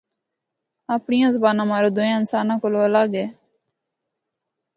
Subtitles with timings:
[0.95, 3.25] اپڑیاں زباناں ماروں دویاں انساناں کولوں الگ وے۔